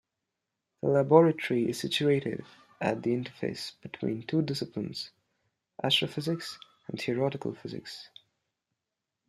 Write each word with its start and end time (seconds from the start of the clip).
The 0.81 0.87
laboratory 0.87 1.69
is 1.69 1.77
situated 1.77 2.43
at 2.81 3.03
the 3.03 3.11
interface 3.11 3.73
between 3.83 4.23
two 4.25 4.41
disciplines, 4.41 5.11
astrophysics 5.83 6.57
and 6.87 6.99
theoretical 6.99 7.53
physics. 7.53 8.09